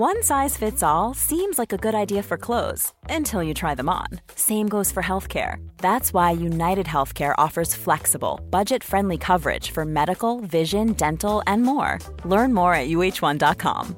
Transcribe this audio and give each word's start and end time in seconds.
One 0.00 0.22
size 0.22 0.56
fits 0.56 0.82
all 0.82 1.12
seems 1.12 1.58
like 1.58 1.74
a 1.74 1.76
good 1.76 1.94
idea 1.94 2.22
for 2.22 2.38
clothes 2.38 2.94
until 3.10 3.42
you 3.42 3.52
try 3.52 3.74
them 3.74 3.90
on. 3.90 4.06
Same 4.34 4.66
goes 4.66 4.90
for 4.90 5.02
healthcare. 5.02 5.56
That's 5.76 6.14
why 6.14 6.30
United 6.30 6.86
Healthcare 6.86 7.34
offers 7.36 7.74
flexible, 7.74 8.40
budget 8.48 8.82
friendly 8.82 9.18
coverage 9.18 9.72
for 9.72 9.84
medical, 9.84 10.40
vision, 10.40 10.94
dental, 10.94 11.42
and 11.46 11.64
more. 11.64 11.98
Learn 12.24 12.54
more 12.54 12.72
at 12.72 12.88
uh1.com. 12.88 13.94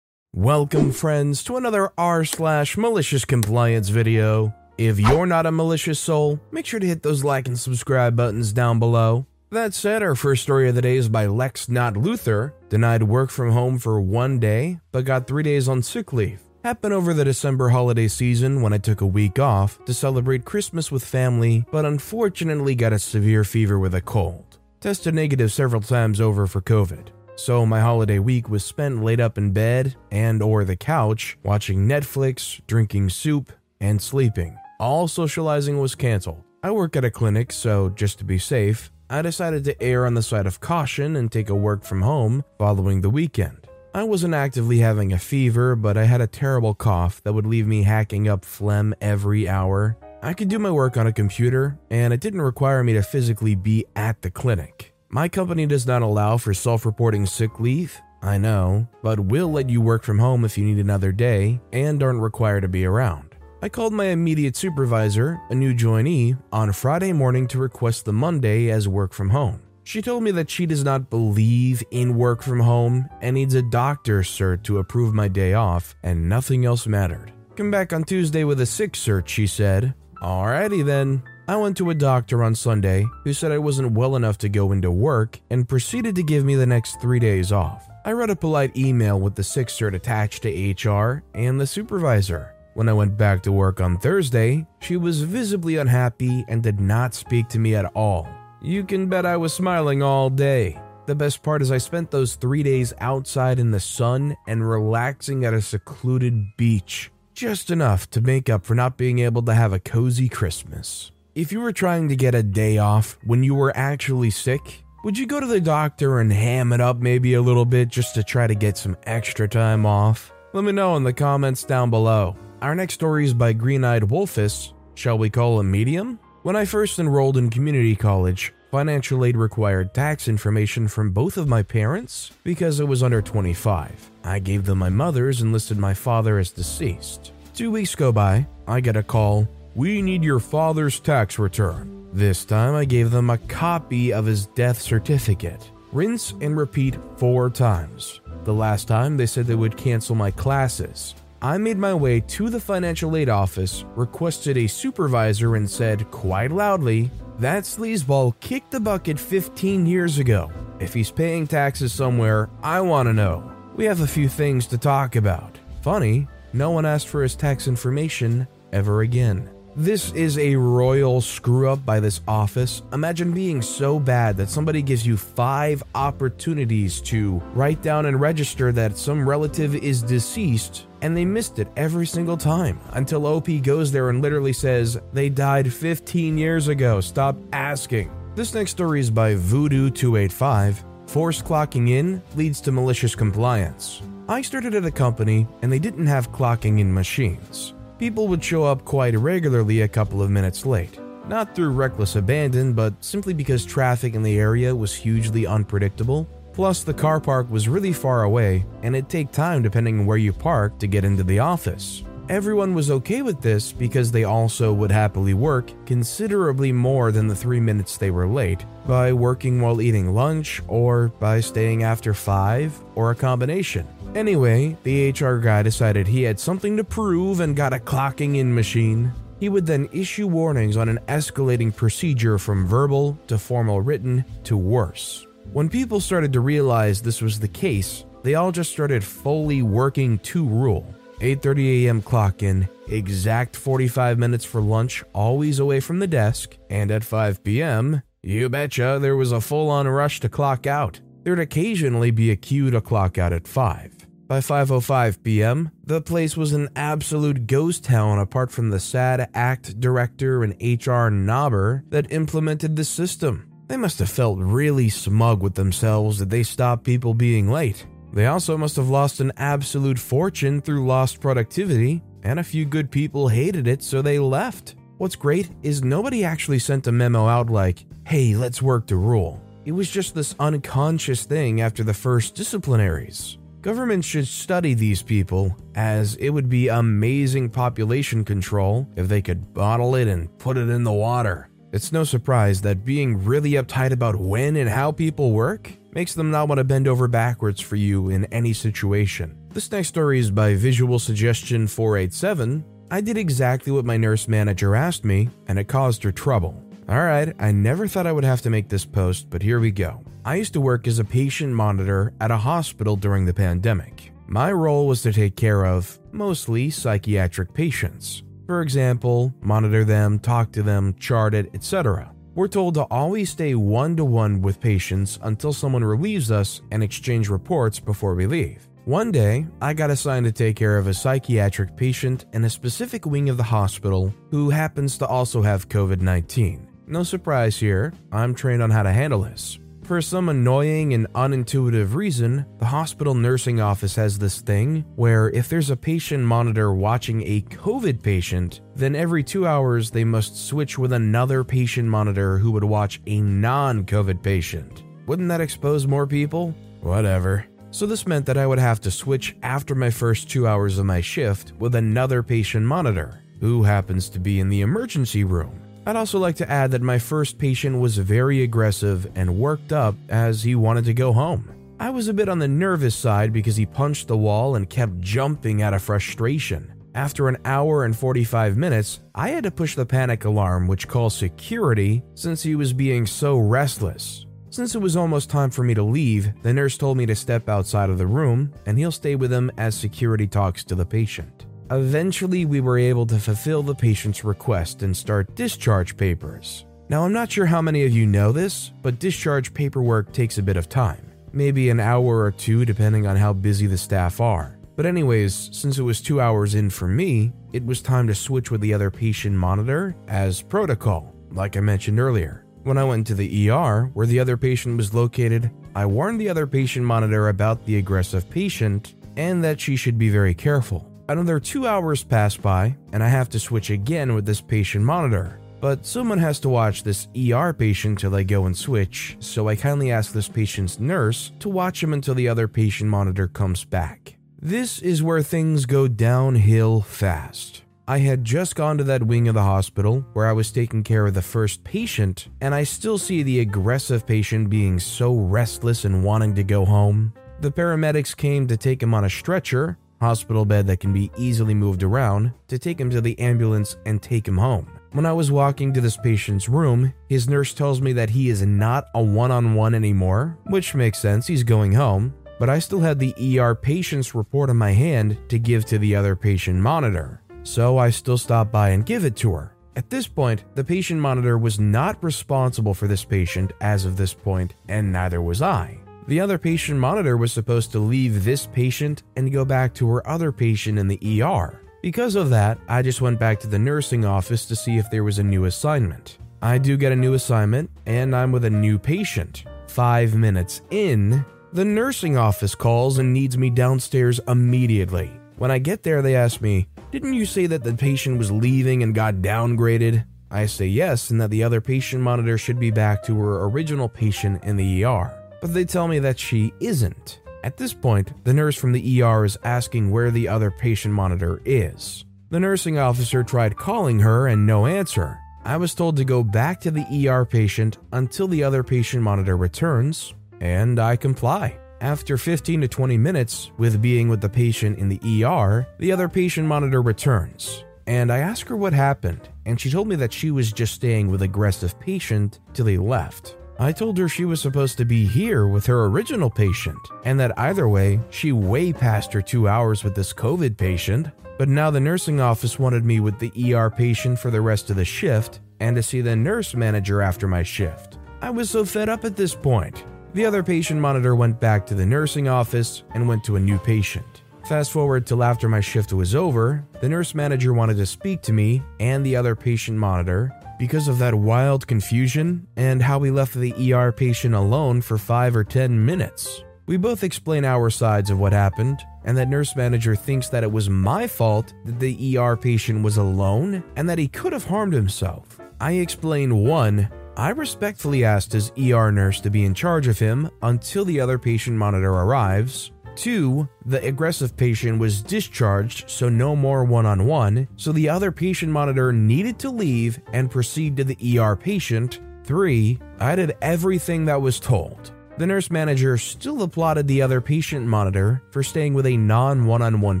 Welcome, 0.34 0.92
friends, 0.92 1.42
to 1.44 1.56
another 1.56 1.90
r 1.96 2.26
slash 2.26 2.76
malicious 2.76 3.24
compliance 3.24 3.88
video. 3.88 4.54
If 4.76 5.00
you're 5.00 5.24
not 5.24 5.46
a 5.46 5.50
malicious 5.50 5.98
soul, 5.98 6.40
make 6.52 6.66
sure 6.66 6.80
to 6.80 6.86
hit 6.86 7.02
those 7.02 7.24
like 7.24 7.48
and 7.48 7.58
subscribe 7.58 8.16
buttons 8.16 8.52
down 8.52 8.78
below. 8.78 9.24
That 9.54 9.72
said, 9.72 10.02
our 10.02 10.16
first 10.16 10.42
story 10.42 10.68
of 10.68 10.74
the 10.74 10.82
day 10.82 10.96
is 10.96 11.08
by 11.08 11.26
Lex 11.26 11.68
Not 11.68 11.96
Luther, 11.96 12.52
denied 12.70 13.04
work 13.04 13.30
from 13.30 13.52
home 13.52 13.78
for 13.78 14.00
one 14.00 14.40
day, 14.40 14.80
but 14.90 15.04
got 15.04 15.28
three 15.28 15.44
days 15.44 15.68
on 15.68 15.80
sick 15.80 16.12
leave. 16.12 16.40
Happened 16.64 16.92
over 16.92 17.14
the 17.14 17.24
December 17.24 17.68
holiday 17.68 18.08
season 18.08 18.62
when 18.62 18.72
I 18.72 18.78
took 18.78 19.00
a 19.00 19.06
week 19.06 19.38
off 19.38 19.78
to 19.84 19.94
celebrate 19.94 20.44
Christmas 20.44 20.90
with 20.90 21.04
family, 21.04 21.64
but 21.70 21.84
unfortunately 21.84 22.74
got 22.74 22.92
a 22.92 22.98
severe 22.98 23.44
fever 23.44 23.78
with 23.78 23.94
a 23.94 24.00
cold. 24.00 24.58
Tested 24.80 25.14
negative 25.14 25.52
several 25.52 25.82
times 25.82 26.20
over 26.20 26.48
for 26.48 26.60
COVID. 26.60 27.10
So 27.36 27.64
my 27.64 27.80
holiday 27.80 28.18
week 28.18 28.48
was 28.48 28.64
spent 28.64 29.04
laid 29.04 29.20
up 29.20 29.38
in 29.38 29.52
bed 29.52 29.94
and 30.10 30.42
or 30.42 30.64
the 30.64 30.74
couch 30.74 31.38
watching 31.44 31.86
Netflix, 31.86 32.60
drinking 32.66 33.10
soup, 33.10 33.52
and 33.78 34.02
sleeping. 34.02 34.58
All 34.80 35.06
socializing 35.06 35.78
was 35.78 35.94
canceled. 35.94 36.42
I 36.64 36.72
work 36.72 36.96
at 36.96 37.04
a 37.04 37.10
clinic, 37.10 37.52
so 37.52 37.90
just 37.90 38.18
to 38.18 38.24
be 38.24 38.38
safe, 38.38 38.90
I 39.14 39.22
decided 39.22 39.62
to 39.66 39.80
err 39.80 40.06
on 40.06 40.14
the 40.14 40.22
side 40.22 40.44
of 40.44 40.58
caution 40.58 41.14
and 41.14 41.30
take 41.30 41.48
a 41.48 41.54
work 41.54 41.84
from 41.84 42.02
home 42.02 42.42
following 42.58 43.00
the 43.00 43.08
weekend. 43.08 43.68
I 43.94 44.02
wasn't 44.02 44.34
actively 44.34 44.78
having 44.78 45.12
a 45.12 45.20
fever, 45.20 45.76
but 45.76 45.96
I 45.96 46.02
had 46.02 46.20
a 46.20 46.26
terrible 46.26 46.74
cough 46.74 47.22
that 47.22 47.32
would 47.32 47.46
leave 47.46 47.68
me 47.68 47.84
hacking 47.84 48.26
up 48.26 48.44
phlegm 48.44 48.92
every 49.00 49.48
hour. 49.48 49.96
I 50.20 50.32
could 50.32 50.48
do 50.48 50.58
my 50.58 50.72
work 50.72 50.96
on 50.96 51.06
a 51.06 51.12
computer, 51.12 51.78
and 51.92 52.12
it 52.12 52.18
didn't 52.18 52.42
require 52.42 52.82
me 52.82 52.94
to 52.94 53.04
physically 53.04 53.54
be 53.54 53.86
at 53.94 54.20
the 54.20 54.32
clinic. 54.32 54.92
My 55.10 55.28
company 55.28 55.64
does 55.66 55.86
not 55.86 56.02
allow 56.02 56.36
for 56.36 56.52
self 56.52 56.84
reporting 56.84 57.24
sick 57.24 57.60
leave, 57.60 57.96
I 58.20 58.38
know, 58.38 58.88
but 59.00 59.20
will 59.20 59.52
let 59.52 59.70
you 59.70 59.80
work 59.80 60.02
from 60.02 60.18
home 60.18 60.44
if 60.44 60.58
you 60.58 60.64
need 60.64 60.80
another 60.80 61.12
day 61.12 61.60
and 61.72 62.02
aren't 62.02 62.20
required 62.20 62.62
to 62.62 62.68
be 62.68 62.84
around. 62.84 63.33
I 63.64 63.70
called 63.70 63.94
my 63.94 64.08
immediate 64.08 64.56
supervisor, 64.56 65.40
a 65.48 65.54
new 65.54 65.72
joinee, 65.72 66.36
on 66.52 66.70
Friday 66.74 67.14
morning 67.14 67.48
to 67.48 67.58
request 67.58 68.04
the 68.04 68.12
Monday 68.12 68.68
as 68.68 68.86
work 68.86 69.14
from 69.14 69.30
home. 69.30 69.62
She 69.84 70.02
told 70.02 70.22
me 70.22 70.32
that 70.32 70.50
she 70.50 70.66
does 70.66 70.84
not 70.84 71.08
believe 71.08 71.82
in 71.90 72.14
work 72.18 72.42
from 72.42 72.60
home 72.60 73.08
and 73.22 73.32
needs 73.32 73.54
a 73.54 73.62
doctor's 73.62 74.28
cert 74.28 74.64
to 74.64 74.80
approve 74.80 75.14
my 75.14 75.28
day 75.28 75.54
off, 75.54 75.96
and 76.02 76.28
nothing 76.28 76.66
else 76.66 76.86
mattered. 76.86 77.32
Come 77.56 77.70
back 77.70 77.94
on 77.94 78.04
Tuesday 78.04 78.44
with 78.44 78.60
a 78.60 78.66
sick 78.66 78.92
cert, 78.92 79.28
she 79.28 79.46
said. 79.46 79.94
Alrighty 80.16 80.84
then. 80.84 81.22
I 81.48 81.56
went 81.56 81.78
to 81.78 81.88
a 81.88 81.94
doctor 81.94 82.44
on 82.44 82.54
Sunday 82.54 83.06
who 83.24 83.32
said 83.32 83.50
I 83.50 83.56
wasn't 83.56 83.92
well 83.92 84.14
enough 84.14 84.36
to 84.38 84.50
go 84.50 84.72
into 84.72 84.90
work 84.90 85.40
and 85.48 85.66
proceeded 85.66 86.16
to 86.16 86.22
give 86.22 86.44
me 86.44 86.54
the 86.54 86.66
next 86.66 87.00
three 87.00 87.18
days 87.18 87.50
off. 87.50 87.88
I 88.04 88.12
read 88.12 88.28
a 88.28 88.36
polite 88.36 88.76
email 88.76 89.18
with 89.18 89.36
the 89.36 89.42
sick 89.42 89.68
cert 89.68 89.94
attached 89.94 90.42
to 90.42 90.90
HR 90.90 91.22
and 91.32 91.58
the 91.58 91.66
supervisor. 91.66 92.53
When 92.74 92.88
I 92.88 92.92
went 92.92 93.16
back 93.16 93.40
to 93.44 93.52
work 93.52 93.80
on 93.80 93.98
Thursday, 93.98 94.66
she 94.80 94.96
was 94.96 95.22
visibly 95.22 95.76
unhappy 95.76 96.44
and 96.48 96.60
did 96.60 96.80
not 96.80 97.14
speak 97.14 97.48
to 97.50 97.60
me 97.60 97.76
at 97.76 97.84
all. 97.94 98.28
You 98.60 98.82
can 98.82 99.08
bet 99.08 99.24
I 99.24 99.36
was 99.36 99.52
smiling 99.52 100.02
all 100.02 100.28
day. 100.28 100.80
The 101.06 101.14
best 101.14 101.44
part 101.44 101.62
is 101.62 101.70
I 101.70 101.78
spent 101.78 102.10
those 102.10 102.34
three 102.34 102.64
days 102.64 102.92
outside 102.98 103.60
in 103.60 103.70
the 103.70 103.78
sun 103.78 104.36
and 104.48 104.68
relaxing 104.68 105.44
at 105.44 105.54
a 105.54 105.62
secluded 105.62 106.56
beach, 106.56 107.12
just 107.32 107.70
enough 107.70 108.10
to 108.10 108.20
make 108.20 108.50
up 108.50 108.66
for 108.66 108.74
not 108.74 108.96
being 108.96 109.20
able 109.20 109.42
to 109.42 109.54
have 109.54 109.72
a 109.72 109.78
cozy 109.78 110.28
Christmas. 110.28 111.12
If 111.36 111.52
you 111.52 111.60
were 111.60 111.72
trying 111.72 112.08
to 112.08 112.16
get 112.16 112.34
a 112.34 112.42
day 112.42 112.78
off 112.78 113.18
when 113.22 113.44
you 113.44 113.54
were 113.54 113.76
actually 113.76 114.30
sick, 114.30 114.82
would 115.04 115.16
you 115.16 115.26
go 115.26 115.38
to 115.38 115.46
the 115.46 115.60
doctor 115.60 116.18
and 116.18 116.32
ham 116.32 116.72
it 116.72 116.80
up 116.80 116.96
maybe 116.96 117.34
a 117.34 117.42
little 117.42 117.66
bit 117.66 117.88
just 117.88 118.16
to 118.16 118.24
try 118.24 118.48
to 118.48 118.54
get 118.56 118.76
some 118.76 118.96
extra 119.04 119.46
time 119.46 119.86
off? 119.86 120.32
Let 120.52 120.64
me 120.64 120.72
know 120.72 120.96
in 120.96 121.04
the 121.04 121.12
comments 121.12 121.62
down 121.62 121.90
below. 121.90 122.36
Our 122.64 122.74
next 122.74 122.94
story 122.94 123.26
is 123.26 123.34
by 123.34 123.52
Green 123.52 123.84
Eyed 123.84 124.04
Wolfus. 124.04 124.72
Shall 124.94 125.18
we 125.18 125.28
call 125.28 125.60
him 125.60 125.70
medium? 125.70 126.18
When 126.44 126.56
I 126.56 126.64
first 126.64 126.98
enrolled 126.98 127.36
in 127.36 127.50
community 127.50 127.94
college, 127.94 128.54
financial 128.70 129.22
aid 129.26 129.36
required 129.36 129.92
tax 129.92 130.28
information 130.28 130.88
from 130.88 131.10
both 131.10 131.36
of 131.36 131.46
my 131.46 131.62
parents 131.62 132.30
because 132.42 132.80
I 132.80 132.84
was 132.84 133.02
under 133.02 133.20
25. 133.20 134.10
I 134.24 134.38
gave 134.38 134.64
them 134.64 134.78
my 134.78 134.88
mother's 134.88 135.42
and 135.42 135.52
listed 135.52 135.76
my 135.76 135.92
father 135.92 136.38
as 136.38 136.52
deceased. 136.52 137.32
Two 137.54 137.70
weeks 137.70 137.94
go 137.94 138.12
by, 138.12 138.46
I 138.66 138.80
get 138.80 138.96
a 138.96 139.02
call. 139.02 139.46
We 139.74 140.00
need 140.00 140.24
your 140.24 140.40
father's 140.40 140.98
tax 140.98 141.38
return. 141.38 142.08
This 142.14 142.46
time 142.46 142.74
I 142.74 142.86
gave 142.86 143.10
them 143.10 143.28
a 143.28 143.36
copy 143.36 144.10
of 144.10 144.24
his 144.24 144.46
death 144.46 144.80
certificate. 144.80 145.70
Rinse 145.92 146.32
and 146.40 146.56
repeat 146.56 146.96
four 147.18 147.50
times. 147.50 148.22
The 148.44 148.54
last 148.54 148.88
time 148.88 149.18
they 149.18 149.26
said 149.26 149.44
they 149.44 149.54
would 149.54 149.76
cancel 149.76 150.14
my 150.14 150.30
classes. 150.30 151.14
I 151.44 151.58
made 151.58 151.76
my 151.76 151.92
way 151.92 152.20
to 152.20 152.48
the 152.48 152.58
financial 152.58 153.18
aid 153.18 153.28
office, 153.28 153.84
requested 153.96 154.56
a 154.56 154.66
supervisor, 154.66 155.56
and 155.56 155.68
said 155.68 156.10
quite 156.10 156.50
loudly, 156.50 157.10
That 157.38 157.64
sleazeball 157.64 158.40
kicked 158.40 158.70
the 158.70 158.80
bucket 158.80 159.20
15 159.20 159.84
years 159.84 160.16
ago. 160.16 160.50
If 160.80 160.94
he's 160.94 161.10
paying 161.10 161.46
taxes 161.46 161.92
somewhere, 161.92 162.48
I 162.62 162.80
want 162.80 163.08
to 163.08 163.12
know. 163.12 163.52
We 163.76 163.84
have 163.84 164.00
a 164.00 164.06
few 164.06 164.26
things 164.26 164.66
to 164.68 164.78
talk 164.78 165.16
about. 165.16 165.58
Funny, 165.82 166.26
no 166.54 166.70
one 166.70 166.86
asked 166.86 167.08
for 167.08 167.22
his 167.22 167.36
tax 167.36 167.68
information 167.68 168.48
ever 168.72 169.02
again. 169.02 169.50
This 169.76 170.12
is 170.12 170.38
a 170.38 170.54
royal 170.54 171.20
screw 171.20 171.68
up 171.68 171.84
by 171.84 171.98
this 171.98 172.20
office. 172.28 172.82
Imagine 172.92 173.32
being 173.32 173.60
so 173.60 173.98
bad 173.98 174.36
that 174.36 174.48
somebody 174.48 174.80
gives 174.80 175.04
you 175.04 175.16
five 175.16 175.82
opportunities 175.96 177.00
to 177.02 177.42
write 177.54 177.82
down 177.82 178.06
and 178.06 178.20
register 178.20 178.70
that 178.70 178.96
some 178.96 179.28
relative 179.28 179.74
is 179.74 180.00
deceased, 180.00 180.86
and 181.04 181.16
they 181.16 181.24
missed 181.24 181.60
it 181.60 181.68
every 181.76 182.06
single 182.06 182.36
time 182.36 182.80
until 182.94 183.26
OP 183.26 183.48
goes 183.62 183.92
there 183.92 184.10
and 184.10 184.20
literally 184.20 184.52
says, 184.52 184.98
They 185.12 185.28
died 185.28 185.72
15 185.72 186.36
years 186.36 186.66
ago, 186.66 187.00
stop 187.00 187.36
asking. 187.52 188.10
This 188.34 188.54
next 188.54 188.72
story 188.72 188.98
is 188.98 189.10
by 189.10 189.36
Voodoo285. 189.36 190.82
Forced 191.06 191.44
clocking 191.44 191.90
in 191.90 192.20
leads 192.34 192.60
to 192.62 192.72
malicious 192.72 193.14
compliance. 193.14 194.02
I 194.28 194.42
started 194.42 194.74
at 194.74 194.84
a 194.84 194.90
company 194.90 195.46
and 195.62 195.70
they 195.70 195.78
didn't 195.78 196.06
have 196.06 196.32
clocking 196.32 196.80
in 196.80 196.92
machines 196.92 197.74
people 197.98 198.28
would 198.28 198.42
show 198.42 198.64
up 198.64 198.84
quite 198.84 199.16
regularly 199.16 199.82
a 199.82 199.88
couple 199.88 200.20
of 200.20 200.30
minutes 200.30 200.66
late. 200.66 200.98
Not 201.26 201.54
through 201.54 201.70
reckless 201.70 202.16
abandon, 202.16 202.74
but 202.74 202.92
simply 203.02 203.32
because 203.32 203.64
traffic 203.64 204.14
in 204.14 204.22
the 204.22 204.38
area 204.38 204.74
was 204.74 204.94
hugely 204.94 205.46
unpredictable. 205.46 206.28
Plus, 206.54 206.84
the 206.84 206.94
car 206.94 207.20
park 207.20 207.50
was 207.50 207.68
really 207.68 207.92
far 207.92 208.22
away, 208.22 208.64
and 208.82 208.94
it'd 208.94 209.10
take 209.10 209.32
time 209.32 209.60
depending 209.60 210.00
on 210.00 210.06
where 210.06 210.16
you 210.16 210.32
parked 210.32 210.78
to 210.80 210.86
get 210.86 211.04
into 211.04 211.24
the 211.24 211.40
office. 211.40 212.04
Everyone 212.28 212.74
was 212.74 212.90
okay 212.90 213.20
with 213.20 213.42
this 213.42 213.70
because 213.70 214.10
they 214.10 214.24
also 214.24 214.72
would 214.72 214.90
happily 214.90 215.34
work 215.34 215.70
considerably 215.84 216.72
more 216.72 217.12
than 217.12 217.26
the 217.26 217.36
three 217.36 217.60
minutes 217.60 217.98
they 217.98 218.10
were 218.10 218.26
late 218.26 218.64
by 218.86 219.12
working 219.12 219.60
while 219.60 219.82
eating 219.82 220.14
lunch 220.14 220.62
or 220.66 221.08
by 221.20 221.40
staying 221.40 221.82
after 221.82 222.14
five 222.14 222.72
or 222.94 223.10
a 223.10 223.14
combination. 223.14 223.86
Anyway, 224.14 224.74
the 224.84 225.10
HR 225.10 225.36
guy 225.36 225.62
decided 225.62 226.06
he 226.06 226.22
had 226.22 226.40
something 226.40 226.78
to 226.78 226.84
prove 226.84 227.40
and 227.40 227.56
got 227.56 227.74
a 227.74 227.78
clocking 227.78 228.36
in 228.38 228.54
machine. 228.54 229.12
He 229.38 229.50
would 229.50 229.66
then 229.66 229.88
issue 229.92 230.28
warnings 230.28 230.78
on 230.78 230.88
an 230.88 231.00
escalating 231.08 231.74
procedure 231.76 232.38
from 232.38 232.66
verbal 232.66 233.18
to 233.26 233.36
formal 233.36 233.82
written 233.82 234.24
to 234.44 234.56
worse. 234.56 235.26
When 235.54 235.68
people 235.68 236.00
started 236.00 236.32
to 236.32 236.40
realize 236.40 237.00
this 237.00 237.22
was 237.22 237.38
the 237.38 237.46
case, 237.46 238.04
they 238.24 238.34
all 238.34 238.50
just 238.50 238.72
started 238.72 239.04
fully 239.04 239.62
working 239.62 240.18
to 240.30 240.44
rule. 240.44 240.84
8:30 241.20 241.84
a.m. 241.84 242.02
clock 242.02 242.42
in, 242.42 242.68
exact 242.88 243.54
45 243.54 244.18
minutes 244.18 244.44
for 244.44 244.60
lunch, 244.60 245.04
always 245.12 245.60
away 245.60 245.78
from 245.78 246.00
the 246.00 246.08
desk, 246.08 246.56
and 246.70 246.90
at 246.90 247.04
5 247.04 247.44
p.m., 247.44 248.02
you 248.20 248.48
betcha 248.48 248.98
there 249.00 249.14
was 249.14 249.30
a 249.30 249.40
full-on 249.40 249.86
rush 249.86 250.18
to 250.18 250.28
clock 250.28 250.66
out. 250.66 251.00
There'd 251.22 251.38
occasionally 251.38 252.10
be 252.10 252.32
a 252.32 252.36
queue 252.36 252.72
to 252.72 252.80
clock 252.80 253.16
out 253.16 253.32
at 253.32 253.46
5. 253.46 254.08
By 254.26 254.40
5:05 254.40 255.22
p.m., 255.22 255.70
the 255.84 256.00
place 256.00 256.36
was 256.36 256.52
an 256.52 256.68
absolute 256.74 257.46
ghost 257.46 257.84
town 257.84 258.18
apart 258.18 258.50
from 258.50 258.70
the 258.70 258.80
sad 258.80 259.30
act 259.34 259.78
director 259.78 260.42
and 260.42 260.54
HR 260.54 261.14
knobber 261.14 261.88
that 261.90 262.10
implemented 262.10 262.74
the 262.74 262.84
system. 262.84 263.53
They 263.66 263.76
must 263.76 263.98
have 263.98 264.10
felt 264.10 264.38
really 264.38 264.88
smug 264.88 265.42
with 265.42 265.54
themselves 265.54 266.18
that 266.18 266.30
they 266.30 266.42
stopped 266.42 266.84
people 266.84 267.14
being 267.14 267.50
late. 267.50 267.86
They 268.12 268.26
also 268.26 268.56
must 268.56 268.76
have 268.76 268.90
lost 268.90 269.20
an 269.20 269.32
absolute 269.36 269.98
fortune 269.98 270.60
through 270.60 270.86
lost 270.86 271.20
productivity, 271.20 272.02
and 272.22 272.38
a 272.38 272.44
few 272.44 272.64
good 272.64 272.90
people 272.90 273.26
hated 273.28 273.66
it 273.66 273.82
so 273.82 274.02
they 274.02 274.18
left. 274.18 274.76
What's 274.98 275.16
great 275.16 275.50
is 275.62 275.82
nobody 275.82 276.24
actually 276.24 276.60
sent 276.60 276.86
a 276.86 276.92
memo 276.92 277.26
out 277.26 277.50
like, 277.50 277.84
hey, 278.06 278.36
let's 278.36 278.62
work 278.62 278.86
to 278.88 278.96
rule. 278.96 279.40
it 279.64 279.72
was 279.72 279.90
just 279.90 280.14
this 280.14 280.34
unconscious 280.38 281.24
thing 281.24 281.60
after 281.60 281.82
the 281.82 281.94
first 281.94 282.36
disciplinaries. 282.36 283.38
Governments 283.62 284.06
should 284.06 284.28
study 284.28 284.74
these 284.74 285.02
people, 285.02 285.56
as 285.74 286.16
it 286.16 286.28
would 286.28 286.50
be 286.50 286.68
amazing 286.68 287.48
population 287.48 288.24
control 288.24 288.86
if 288.94 289.08
they 289.08 289.22
could 289.22 289.54
bottle 289.54 289.94
it 289.94 290.06
and 290.06 290.38
put 290.38 290.58
it 290.58 290.68
in 290.68 290.84
the 290.84 290.92
water. 290.92 291.48
It's 291.74 291.90
no 291.90 292.04
surprise 292.04 292.60
that 292.60 292.84
being 292.84 293.24
really 293.24 293.54
uptight 293.54 293.90
about 293.90 294.14
when 294.14 294.54
and 294.54 294.70
how 294.70 294.92
people 294.92 295.32
work 295.32 295.72
makes 295.92 296.14
them 296.14 296.30
not 296.30 296.46
want 296.46 296.58
to 296.60 296.64
bend 296.64 296.86
over 296.86 297.08
backwards 297.08 297.60
for 297.60 297.74
you 297.74 298.10
in 298.10 298.26
any 298.26 298.52
situation. 298.52 299.36
This 299.48 299.72
next 299.72 299.88
story 299.88 300.20
is 300.20 300.30
by 300.30 300.54
Visual 300.54 301.00
Suggestion 301.00 301.66
487. 301.66 302.64
I 302.92 303.00
did 303.00 303.18
exactly 303.18 303.72
what 303.72 303.84
my 303.84 303.96
nurse 303.96 304.28
manager 304.28 304.76
asked 304.76 305.04
me, 305.04 305.30
and 305.48 305.58
it 305.58 305.64
caused 305.64 306.04
her 306.04 306.12
trouble. 306.12 306.62
Alright, 306.88 307.34
I 307.40 307.50
never 307.50 307.88
thought 307.88 308.06
I 308.06 308.12
would 308.12 308.22
have 308.22 308.42
to 308.42 308.50
make 308.50 308.68
this 308.68 308.84
post, 308.84 309.28
but 309.28 309.42
here 309.42 309.58
we 309.58 309.72
go. 309.72 310.00
I 310.24 310.36
used 310.36 310.52
to 310.52 310.60
work 310.60 310.86
as 310.86 311.00
a 311.00 311.04
patient 311.04 311.54
monitor 311.54 312.12
at 312.20 312.30
a 312.30 312.36
hospital 312.36 312.94
during 312.94 313.24
the 313.24 313.34
pandemic. 313.34 314.12
My 314.28 314.52
role 314.52 314.86
was 314.86 315.02
to 315.02 315.12
take 315.12 315.34
care 315.34 315.66
of 315.66 315.98
mostly 316.12 316.70
psychiatric 316.70 317.52
patients. 317.52 318.22
For 318.46 318.60
example, 318.60 319.32
monitor 319.40 319.84
them, 319.84 320.18
talk 320.18 320.52
to 320.52 320.62
them, 320.62 320.94
chart 320.98 321.34
it, 321.34 321.50
etc. 321.54 322.12
We're 322.34 322.48
told 322.48 322.74
to 322.74 322.82
always 322.90 323.30
stay 323.30 323.54
one 323.54 323.96
to 323.96 324.04
one 324.04 324.42
with 324.42 324.60
patients 324.60 325.18
until 325.22 325.52
someone 325.52 325.84
relieves 325.84 326.30
us 326.30 326.60
and 326.70 326.82
exchange 326.82 327.28
reports 327.28 327.80
before 327.80 328.14
we 328.14 328.26
leave. 328.26 328.68
One 328.84 329.12
day, 329.12 329.46
I 329.62 329.72
got 329.72 329.90
assigned 329.90 330.26
to 330.26 330.32
take 330.32 330.56
care 330.56 330.76
of 330.76 330.88
a 330.88 330.94
psychiatric 330.94 331.74
patient 331.74 332.26
in 332.34 332.44
a 332.44 332.50
specific 332.50 333.06
wing 333.06 333.30
of 333.30 333.38
the 333.38 333.42
hospital 333.42 334.12
who 334.30 334.50
happens 334.50 334.98
to 334.98 335.06
also 335.06 335.40
have 335.40 335.70
COVID 335.70 336.02
19. 336.02 336.68
No 336.86 337.02
surprise 337.02 337.56
here, 337.56 337.94
I'm 338.12 338.34
trained 338.34 338.62
on 338.62 338.70
how 338.70 338.82
to 338.82 338.92
handle 338.92 339.22
this. 339.22 339.58
For 339.84 340.00
some 340.00 340.30
annoying 340.30 340.94
and 340.94 341.06
unintuitive 341.12 341.94
reason, 341.94 342.46
the 342.56 342.64
hospital 342.64 343.12
nursing 343.12 343.60
office 343.60 343.94
has 343.96 344.18
this 344.18 344.40
thing 344.40 344.86
where 344.96 345.28
if 345.28 345.50
there's 345.50 345.68
a 345.68 345.76
patient 345.76 346.24
monitor 346.24 346.72
watching 346.72 347.20
a 347.20 347.42
COVID 347.42 348.02
patient, 348.02 348.62
then 348.74 348.96
every 348.96 349.22
two 349.22 349.46
hours 349.46 349.90
they 349.90 350.02
must 350.02 350.48
switch 350.48 350.78
with 350.78 350.94
another 350.94 351.44
patient 351.44 351.86
monitor 351.86 352.38
who 352.38 352.50
would 352.52 352.64
watch 352.64 353.02
a 353.06 353.20
non 353.20 353.84
COVID 353.84 354.22
patient. 354.22 354.84
Wouldn't 355.04 355.28
that 355.28 355.42
expose 355.42 355.86
more 355.86 356.06
people? 356.06 356.54
Whatever. 356.80 357.44
So, 357.70 357.84
this 357.84 358.06
meant 358.06 358.24
that 358.24 358.38
I 358.38 358.46
would 358.46 358.58
have 358.58 358.80
to 358.82 358.90
switch 358.90 359.36
after 359.42 359.74
my 359.74 359.90
first 359.90 360.30
two 360.30 360.48
hours 360.48 360.78
of 360.78 360.86
my 360.86 361.02
shift 361.02 361.52
with 361.58 361.74
another 361.74 362.22
patient 362.22 362.64
monitor, 362.64 363.22
who 363.40 363.62
happens 363.62 364.08
to 364.10 364.18
be 364.18 364.40
in 364.40 364.48
the 364.48 364.62
emergency 364.62 365.24
room. 365.24 365.63
I'd 365.86 365.96
also 365.96 366.18
like 366.18 366.36
to 366.36 366.50
add 366.50 366.70
that 366.70 366.80
my 366.80 366.98
first 366.98 367.36
patient 367.38 367.78
was 367.78 367.98
very 367.98 368.42
aggressive 368.42 369.06
and 369.14 369.38
worked 369.38 369.70
up 369.70 369.94
as 370.08 370.42
he 370.42 370.54
wanted 370.54 370.86
to 370.86 370.94
go 370.94 371.12
home. 371.12 371.54
I 371.78 371.90
was 371.90 372.08
a 372.08 372.14
bit 372.14 372.28
on 372.30 372.38
the 372.38 372.48
nervous 372.48 372.96
side 372.96 373.32
because 373.32 373.56
he 373.56 373.66
punched 373.66 374.08
the 374.08 374.16
wall 374.16 374.56
and 374.56 374.70
kept 374.70 375.00
jumping 375.00 375.60
out 375.60 375.74
of 375.74 375.82
frustration. 375.82 376.72
After 376.94 377.28
an 377.28 377.36
hour 377.44 377.84
and 377.84 377.94
45 377.94 378.56
minutes, 378.56 379.00
I 379.14 379.30
had 379.30 379.44
to 379.44 379.50
push 379.50 379.74
the 379.74 379.84
panic 379.84 380.24
alarm, 380.24 380.68
which 380.68 380.88
calls 380.88 381.14
security, 381.14 382.02
since 382.14 382.42
he 382.42 382.54
was 382.54 382.72
being 382.72 383.04
so 383.04 383.36
restless. 383.36 384.24
Since 384.50 384.76
it 384.76 384.80
was 384.80 384.96
almost 384.96 385.28
time 385.28 385.50
for 385.50 385.64
me 385.64 385.74
to 385.74 385.82
leave, 385.82 386.32
the 386.42 386.54
nurse 386.54 386.78
told 386.78 386.96
me 386.96 387.04
to 387.06 387.16
step 387.16 387.48
outside 387.48 387.90
of 387.90 387.98
the 387.98 388.06
room 388.06 388.54
and 388.64 388.78
he'll 388.78 388.92
stay 388.92 389.16
with 389.16 389.32
him 389.32 389.50
as 389.58 389.74
security 389.74 390.28
talks 390.28 390.62
to 390.64 390.76
the 390.76 390.86
patient. 390.86 391.33
Eventually, 391.70 392.44
we 392.44 392.60
were 392.60 392.78
able 392.78 393.06
to 393.06 393.18
fulfill 393.18 393.62
the 393.62 393.74
patient's 393.74 394.22
request 394.22 394.82
and 394.82 394.94
start 394.94 395.34
discharge 395.34 395.96
papers. 395.96 396.66
Now, 396.90 397.04
I'm 397.04 397.12
not 397.14 397.32
sure 397.32 397.46
how 397.46 397.62
many 397.62 397.84
of 397.86 397.92
you 397.92 398.06
know 398.06 398.32
this, 398.32 398.70
but 398.82 398.98
discharge 398.98 399.54
paperwork 399.54 400.12
takes 400.12 400.36
a 400.36 400.42
bit 400.42 400.58
of 400.58 400.68
time, 400.68 401.10
maybe 401.32 401.70
an 401.70 401.80
hour 401.80 402.20
or 402.20 402.30
two 402.30 402.66
depending 402.66 403.06
on 403.06 403.16
how 403.16 403.32
busy 403.32 403.66
the 403.66 403.78
staff 403.78 404.20
are. 404.20 404.58
But, 404.76 404.84
anyways, 404.84 405.50
since 405.52 405.78
it 405.78 405.82
was 405.82 406.02
two 406.02 406.20
hours 406.20 406.54
in 406.54 406.68
for 406.68 406.86
me, 406.86 407.32
it 407.54 407.64
was 407.64 407.80
time 407.80 408.06
to 408.08 408.14
switch 408.14 408.50
with 408.50 408.60
the 408.60 408.74
other 408.74 408.90
patient 408.90 409.34
monitor 409.34 409.96
as 410.06 410.42
protocol, 410.42 411.14
like 411.30 411.56
I 411.56 411.60
mentioned 411.60 411.98
earlier. 411.98 412.44
When 412.64 412.76
I 412.76 412.84
went 412.84 413.06
to 413.06 413.14
the 413.14 413.50
ER, 413.50 413.90
where 413.94 414.06
the 414.06 414.20
other 414.20 414.36
patient 414.36 414.76
was 414.76 414.92
located, 414.92 415.50
I 415.74 415.86
warned 415.86 416.20
the 416.20 416.28
other 416.28 416.46
patient 416.46 416.84
monitor 416.84 417.28
about 417.28 417.64
the 417.64 417.78
aggressive 417.78 418.28
patient 418.28 418.94
and 419.16 419.42
that 419.44 419.60
she 419.60 419.76
should 419.76 419.96
be 419.96 420.10
very 420.10 420.34
careful. 420.34 420.90
Another 421.06 421.38
two 421.38 421.66
hours 421.66 422.02
pass 422.02 422.34
by, 422.34 422.74
and 422.92 423.02
I 423.02 423.08
have 423.08 423.28
to 423.30 423.38
switch 423.38 423.68
again 423.68 424.14
with 424.14 424.24
this 424.24 424.40
patient 424.40 424.84
monitor. 424.84 425.38
But 425.60 425.84
someone 425.84 426.18
has 426.18 426.40
to 426.40 426.48
watch 426.48 426.82
this 426.82 427.08
ER 427.14 427.52
patient 427.52 427.98
till 427.98 428.14
I 428.14 428.22
go 428.22 428.46
and 428.46 428.56
switch, 428.56 429.16
so 429.20 429.48
I 429.48 429.56
kindly 429.56 429.90
ask 429.90 430.12
this 430.12 430.28
patient's 430.28 430.80
nurse 430.80 431.32
to 431.40 431.50
watch 431.50 431.82
him 431.82 431.92
until 431.92 432.14
the 432.14 432.28
other 432.28 432.48
patient 432.48 432.88
monitor 432.88 433.28
comes 433.28 433.64
back. 433.64 434.16
This 434.40 434.80
is 434.80 435.02
where 435.02 435.22
things 435.22 435.66
go 435.66 435.88
downhill 435.88 436.80
fast. 436.80 437.62
I 437.86 437.98
had 437.98 438.24
just 438.24 438.56
gone 438.56 438.78
to 438.78 438.84
that 438.84 439.02
wing 439.02 439.28
of 439.28 439.34
the 439.34 439.42
hospital 439.42 440.06
where 440.14 440.26
I 440.26 440.32
was 440.32 440.50
taking 440.50 440.82
care 440.82 441.06
of 441.06 441.12
the 441.12 441.20
first 441.20 441.64
patient, 441.64 442.28
and 442.40 442.54
I 442.54 442.64
still 442.64 442.96
see 442.96 443.22
the 443.22 443.40
aggressive 443.40 444.06
patient 444.06 444.48
being 444.48 444.78
so 444.78 445.14
restless 445.14 445.84
and 445.84 446.02
wanting 446.02 446.34
to 446.36 446.44
go 446.44 446.64
home. 446.64 447.12
The 447.40 447.52
paramedics 447.52 448.16
came 448.16 448.46
to 448.46 448.56
take 448.56 448.82
him 448.82 448.94
on 448.94 449.04
a 449.04 449.10
stretcher, 449.10 449.76
hospital 450.04 450.44
bed 450.44 450.66
that 450.66 450.80
can 450.80 450.92
be 450.92 451.10
easily 451.16 451.54
moved 451.54 451.82
around 451.82 452.32
to 452.48 452.58
take 452.58 452.80
him 452.80 452.90
to 452.90 453.00
the 453.00 453.18
ambulance 453.18 453.76
and 453.86 454.00
take 454.00 454.28
him 454.28 454.38
home. 454.38 454.68
When 454.92 455.06
I 455.06 455.12
was 455.12 455.32
walking 455.32 455.72
to 455.72 455.80
this 455.80 455.96
patient's 455.96 456.48
room, 456.48 456.94
his 457.08 457.28
nurse 457.28 457.52
tells 457.52 457.80
me 457.80 457.92
that 457.94 458.10
he 458.10 458.28
is 458.28 458.42
not 458.42 458.86
a 458.94 459.02
one 459.02 459.32
on 459.32 459.54
one 459.54 459.74
anymore, 459.74 460.38
which 460.44 460.74
makes 460.74 461.00
sense, 461.00 461.26
he's 461.26 461.42
going 461.42 461.72
home, 461.72 462.14
but 462.38 462.48
I 462.48 462.60
still 462.60 462.80
had 462.80 462.98
the 462.98 463.40
ER 463.40 463.54
patient's 463.54 464.14
report 464.14 464.50
in 464.50 464.56
my 464.56 464.70
hand 464.70 465.18
to 465.30 465.38
give 465.38 465.64
to 465.66 465.78
the 465.78 465.96
other 465.96 466.14
patient 466.14 466.60
monitor. 466.60 467.20
So 467.42 467.78
I 467.78 467.90
still 467.90 468.18
stop 468.18 468.52
by 468.52 468.70
and 468.70 468.86
give 468.86 469.04
it 469.04 469.16
to 469.16 469.32
her. 469.32 469.54
At 469.76 469.90
this 469.90 470.06
point, 470.06 470.44
the 470.54 470.62
patient 470.62 471.00
monitor 471.00 471.36
was 471.36 471.58
not 471.58 472.02
responsible 472.02 472.74
for 472.74 472.86
this 472.86 473.04
patient 473.04 473.52
as 473.60 473.84
of 473.84 473.96
this 473.96 474.14
point, 474.14 474.54
and 474.68 474.92
neither 474.92 475.20
was 475.20 475.42
I. 475.42 475.83
The 476.06 476.20
other 476.20 476.36
patient 476.36 476.78
monitor 476.78 477.16
was 477.16 477.32
supposed 477.32 477.72
to 477.72 477.78
leave 477.78 478.24
this 478.24 478.46
patient 478.46 479.04
and 479.16 479.32
go 479.32 479.42
back 479.46 479.72
to 479.74 479.88
her 479.88 480.06
other 480.06 480.32
patient 480.32 480.78
in 480.78 480.86
the 480.86 481.22
ER. 481.22 481.62
Because 481.80 482.14
of 482.14 482.28
that, 482.28 482.58
I 482.68 482.82
just 482.82 483.00
went 483.00 483.18
back 483.18 483.40
to 483.40 483.46
the 483.46 483.58
nursing 483.58 484.04
office 484.04 484.44
to 484.46 484.56
see 484.56 484.76
if 484.76 484.90
there 484.90 485.04
was 485.04 485.18
a 485.18 485.22
new 485.22 485.46
assignment. 485.46 486.18
I 486.42 486.58
do 486.58 486.76
get 486.76 486.92
a 486.92 486.96
new 486.96 487.14
assignment, 487.14 487.70
and 487.86 488.14
I'm 488.14 488.32
with 488.32 488.44
a 488.44 488.50
new 488.50 488.78
patient. 488.78 489.44
Five 489.66 490.14
minutes 490.14 490.60
in, 490.70 491.24
the 491.54 491.64
nursing 491.64 492.18
office 492.18 492.54
calls 492.54 492.98
and 492.98 493.14
needs 493.14 493.38
me 493.38 493.48
downstairs 493.48 494.20
immediately. 494.28 495.10
When 495.38 495.50
I 495.50 495.58
get 495.58 495.84
there, 495.84 496.02
they 496.02 496.16
ask 496.16 496.42
me, 496.42 496.68
Didn't 496.90 497.14
you 497.14 497.24
say 497.24 497.46
that 497.46 497.64
the 497.64 497.72
patient 497.72 498.18
was 498.18 498.30
leaving 498.30 498.82
and 498.82 498.94
got 498.94 499.16
downgraded? 499.16 500.04
I 500.30 500.46
say 500.46 500.66
yes, 500.66 501.08
and 501.08 501.20
that 501.22 501.30
the 501.30 501.44
other 501.44 501.62
patient 501.62 502.02
monitor 502.02 502.36
should 502.36 502.60
be 502.60 502.70
back 502.70 503.02
to 503.04 503.18
her 503.18 503.44
original 503.44 503.88
patient 503.88 504.44
in 504.44 504.56
the 504.56 504.84
ER 504.84 505.23
but 505.44 505.52
they 505.52 505.66
tell 505.66 505.86
me 505.86 505.98
that 505.98 506.18
she 506.18 506.54
isn't. 506.58 507.20
At 507.42 507.58
this 507.58 507.74
point, 507.74 508.24
the 508.24 508.32
nurse 508.32 508.56
from 508.56 508.72
the 508.72 509.02
ER 509.02 509.26
is 509.26 509.36
asking 509.44 509.90
where 509.90 510.10
the 510.10 510.26
other 510.26 510.50
patient 510.50 510.94
monitor 510.94 511.42
is. 511.44 512.06
The 512.30 512.40
nursing 512.40 512.78
officer 512.78 513.22
tried 513.22 513.54
calling 513.54 513.98
her 513.98 514.26
and 514.26 514.46
no 514.46 514.64
answer. 514.64 515.18
I 515.44 515.58
was 515.58 515.74
told 515.74 515.98
to 515.98 516.04
go 516.06 516.24
back 516.24 516.62
to 516.62 516.70
the 516.70 516.86
ER 517.06 517.26
patient 517.26 517.76
until 517.92 518.26
the 518.26 518.42
other 518.42 518.62
patient 518.62 519.02
monitor 519.02 519.36
returns, 519.36 520.14
and 520.40 520.80
I 520.80 520.96
comply. 520.96 521.58
After 521.82 522.16
15 522.16 522.62
to 522.62 522.68
20 522.68 522.96
minutes 522.96 523.50
with 523.58 523.82
being 523.82 524.08
with 524.08 524.22
the 524.22 524.30
patient 524.30 524.78
in 524.78 524.88
the 524.88 525.24
ER, 525.26 525.66
the 525.78 525.92
other 525.92 526.08
patient 526.08 526.48
monitor 526.48 526.80
returns. 526.80 527.66
And 527.86 528.10
I 528.10 528.20
ask 528.20 528.46
her 528.46 528.56
what 528.56 528.72
happened, 528.72 529.28
and 529.44 529.60
she 529.60 529.70
told 529.70 529.88
me 529.88 529.96
that 529.96 530.14
she 530.14 530.30
was 530.30 530.52
just 530.52 530.72
staying 530.72 531.10
with 531.10 531.20
aggressive 531.20 531.78
patient 531.78 532.40
till 532.54 532.64
he 532.64 532.78
left. 532.78 533.36
I 533.58 533.70
told 533.70 533.98
her 533.98 534.08
she 534.08 534.24
was 534.24 534.40
supposed 534.40 534.78
to 534.78 534.84
be 534.84 535.06
here 535.06 535.46
with 535.46 535.66
her 535.66 535.84
original 535.84 536.28
patient, 536.28 536.78
and 537.04 537.20
that 537.20 537.38
either 537.38 537.68
way, 537.68 538.00
she 538.10 538.32
way 538.32 538.72
past 538.72 539.12
her 539.12 539.22
two 539.22 539.46
hours 539.46 539.84
with 539.84 539.94
this 539.94 540.12
COVID 540.12 540.56
patient. 540.56 541.08
But 541.38 541.48
now 541.48 541.70
the 541.70 541.80
nursing 541.80 542.20
office 542.20 542.58
wanted 542.58 542.84
me 542.84 542.98
with 542.98 543.18
the 543.18 543.54
ER 543.54 543.70
patient 543.70 544.18
for 544.18 544.30
the 544.30 544.40
rest 544.40 544.70
of 544.70 544.76
the 544.76 544.84
shift 544.84 545.40
and 545.60 545.76
to 545.76 545.82
see 545.82 546.00
the 546.00 546.16
nurse 546.16 546.54
manager 546.54 547.00
after 547.00 547.28
my 547.28 547.44
shift. 547.44 547.98
I 548.20 548.30
was 548.30 548.50
so 548.50 548.64
fed 548.64 548.88
up 548.88 549.04
at 549.04 549.16
this 549.16 549.34
point. 549.34 549.84
The 550.14 550.26
other 550.26 550.42
patient 550.42 550.80
monitor 550.80 551.14
went 551.14 551.40
back 551.40 551.66
to 551.66 551.74
the 551.74 551.86
nursing 551.86 552.28
office 552.28 552.82
and 552.92 553.06
went 553.06 553.22
to 553.24 553.36
a 553.36 553.40
new 553.40 553.58
patient. 553.58 554.22
Fast 554.48 554.72
forward 554.72 555.06
till 555.06 555.24
after 555.24 555.48
my 555.48 555.60
shift 555.60 555.92
was 555.92 556.14
over, 556.14 556.64
the 556.80 556.88
nurse 556.88 557.14
manager 557.14 557.52
wanted 557.52 557.76
to 557.78 557.86
speak 557.86 558.20
to 558.22 558.32
me 558.32 558.62
and 558.78 559.04
the 559.04 559.16
other 559.16 559.34
patient 559.34 559.78
monitor 559.78 560.32
because 560.64 560.88
of 560.88 560.98
that 560.98 561.14
wild 561.14 561.66
confusion 561.66 562.46
and 562.56 562.82
how 562.82 562.98
we 562.98 563.10
left 563.10 563.34
the 563.34 563.74
ER 563.74 563.92
patient 563.92 564.34
alone 564.34 564.80
for 564.80 564.96
5 564.96 565.36
or 565.36 565.44
10 565.44 565.84
minutes. 565.84 566.42
We 566.64 566.78
both 566.78 567.04
explain 567.04 567.44
our 567.44 567.68
sides 567.68 568.08
of 568.08 568.18
what 568.18 568.32
happened, 568.32 568.80
and 569.04 569.14
that 569.18 569.28
nurse 569.28 569.54
manager 569.56 569.94
thinks 569.94 570.30
that 570.30 570.42
it 570.42 570.50
was 570.50 570.70
my 570.70 571.06
fault 571.06 571.52
that 571.66 571.78
the 571.78 572.16
ER 572.16 572.34
patient 572.38 572.82
was 572.82 572.96
alone 572.96 573.62
and 573.76 573.86
that 573.90 573.98
he 573.98 574.08
could 574.08 574.32
have 574.32 574.46
harmed 574.46 574.72
himself. 574.72 575.38
I 575.60 575.72
explain 575.72 576.34
1. 576.34 576.88
I 577.18 577.28
respectfully 577.28 578.02
asked 578.02 578.32
his 578.32 578.50
ER 578.58 578.90
nurse 578.90 579.20
to 579.20 579.28
be 579.28 579.44
in 579.44 579.52
charge 579.52 579.86
of 579.86 579.98
him 579.98 580.30
until 580.40 580.86
the 580.86 580.98
other 580.98 581.18
patient 581.18 581.58
monitor 581.58 581.90
arrives. 581.90 582.72
Two, 582.96 583.48
the 583.66 583.84
aggressive 583.84 584.36
patient 584.36 584.78
was 584.78 585.02
discharged, 585.02 585.90
so 585.90 586.08
no 586.08 586.36
more 586.36 586.64
one 586.64 586.86
on 586.86 587.06
one, 587.06 587.48
so 587.56 587.72
the 587.72 587.88
other 587.88 588.12
patient 588.12 588.52
monitor 588.52 588.92
needed 588.92 589.38
to 589.40 589.50
leave 589.50 589.98
and 590.12 590.30
proceed 590.30 590.76
to 590.76 590.84
the 590.84 591.18
ER 591.18 591.34
patient. 591.34 592.00
Three, 592.24 592.78
I 593.00 593.16
did 593.16 593.36
everything 593.42 594.04
that 594.04 594.20
was 594.20 594.38
told. 594.38 594.92
The 595.18 595.26
nurse 595.26 595.50
manager 595.50 595.96
still 595.98 596.42
applauded 596.42 596.88
the 596.88 597.02
other 597.02 597.20
patient 597.20 597.66
monitor 597.66 598.22
for 598.30 598.42
staying 598.42 598.74
with 598.74 598.86
a 598.86 598.96
non 598.96 599.46
one 599.46 599.62
on 599.62 599.80
one 599.80 600.00